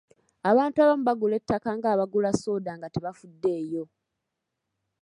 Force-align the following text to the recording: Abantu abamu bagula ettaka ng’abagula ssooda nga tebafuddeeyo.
Abantu 0.49 0.77
abamu 0.79 1.03
bagula 1.07 1.33
ettaka 1.39 1.69
ng’abagula 1.77 2.29
ssooda 2.33 2.71
nga 2.77 2.87
tebafuddeeyo. 2.93 3.83